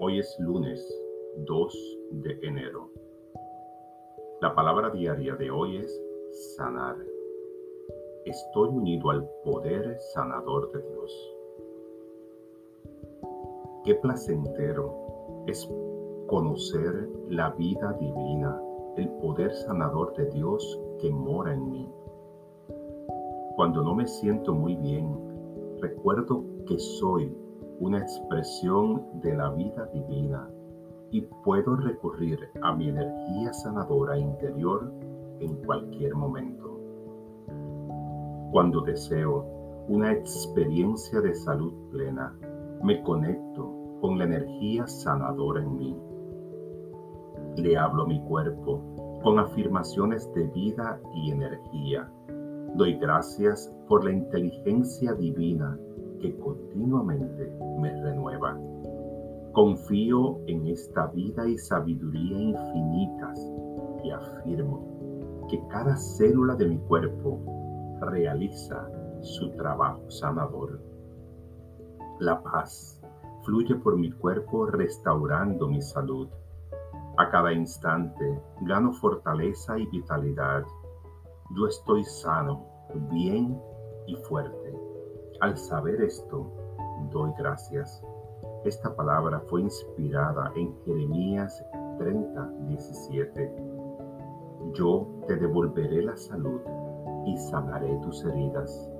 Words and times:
Hoy 0.00 0.20
es 0.20 0.36
lunes 0.38 0.80
2 1.38 1.98
de 2.22 2.38
enero. 2.42 2.88
La 4.40 4.54
palabra 4.54 4.90
diaria 4.90 5.34
de 5.34 5.50
hoy 5.50 5.78
es 5.78 6.02
sanar. 6.56 6.96
Estoy 8.24 8.68
unido 8.68 9.10
al 9.10 9.28
poder 9.42 9.98
sanador 10.14 10.70
de 10.70 10.82
Dios. 10.82 11.34
Qué 13.84 13.96
placentero 13.96 15.44
es 15.48 15.68
conocer 16.28 17.08
la 17.28 17.50
vida 17.50 17.92
divina, 17.94 18.62
el 18.96 19.08
poder 19.20 19.52
sanador 19.52 20.14
de 20.14 20.26
Dios 20.30 20.80
que 21.00 21.10
mora 21.10 21.54
en 21.54 21.72
mí. 21.72 21.88
Cuando 23.56 23.82
no 23.82 23.96
me 23.96 24.06
siento 24.06 24.54
muy 24.54 24.76
bien, 24.76 25.76
recuerdo 25.80 26.44
que 26.68 26.78
soy 26.78 27.36
una 27.80 27.98
expresión 27.98 29.20
de 29.20 29.36
la 29.36 29.50
vida 29.50 29.86
divina 29.92 30.48
y 31.10 31.22
puedo 31.44 31.76
recurrir 31.76 32.38
a 32.62 32.74
mi 32.74 32.88
energía 32.88 33.52
sanadora 33.52 34.18
interior 34.18 34.92
en 35.40 35.54
cualquier 35.64 36.14
momento. 36.14 36.78
Cuando 38.50 38.80
deseo 38.80 39.84
una 39.88 40.12
experiencia 40.12 41.20
de 41.20 41.34
salud 41.34 41.72
plena, 41.90 42.36
me 42.82 43.02
conecto 43.02 43.98
con 44.00 44.18
la 44.18 44.24
energía 44.24 44.86
sanadora 44.86 45.62
en 45.62 45.76
mí. 45.76 45.96
Le 47.56 47.76
hablo 47.76 48.02
a 48.02 48.06
mi 48.06 48.20
cuerpo 48.24 48.82
con 49.22 49.38
afirmaciones 49.38 50.32
de 50.34 50.46
vida 50.48 51.00
y 51.14 51.30
energía. 51.30 52.10
Doy 52.74 52.94
gracias 52.98 53.74
por 53.88 54.04
la 54.04 54.12
inteligencia 54.12 55.14
divina 55.14 55.78
que 56.18 56.36
continuamente 56.38 57.52
me 57.80 57.90
renueva. 58.02 58.58
Confío 59.52 60.40
en 60.46 60.66
esta 60.66 61.06
vida 61.08 61.48
y 61.48 61.56
sabiduría 61.58 62.38
infinitas 62.38 63.52
y 64.04 64.10
afirmo 64.10 65.46
que 65.48 65.60
cada 65.68 65.96
célula 65.96 66.54
de 66.54 66.66
mi 66.66 66.78
cuerpo 66.78 67.40
realiza 68.00 68.88
su 69.20 69.50
trabajo 69.56 70.10
sanador. 70.10 70.80
La 72.20 72.42
paz 72.42 73.00
fluye 73.44 73.74
por 73.76 73.96
mi 73.96 74.10
cuerpo 74.12 74.66
restaurando 74.66 75.68
mi 75.68 75.80
salud. 75.80 76.28
A 77.16 77.30
cada 77.30 77.52
instante 77.52 78.40
gano 78.62 78.92
fortaleza 78.92 79.78
y 79.78 79.86
vitalidad. 79.86 80.64
Yo 81.56 81.66
estoy 81.66 82.04
sano, 82.04 82.64
bien 83.10 83.58
y 84.06 84.14
fuerte. 84.28 84.87
Al 85.40 85.56
saber 85.56 86.02
esto, 86.02 86.50
doy 87.12 87.32
gracias. 87.38 88.02
Esta 88.64 88.94
palabra 88.96 89.40
fue 89.48 89.62
inspirada 89.62 90.50
en 90.56 90.74
Jeremías 90.84 91.64
30, 91.98 92.50
17. 92.66 93.54
Yo 94.74 95.06
te 95.28 95.36
devolveré 95.36 96.02
la 96.02 96.16
salud 96.16 96.60
y 97.24 97.36
sanaré 97.36 97.96
tus 98.02 98.24
heridas. 98.24 98.90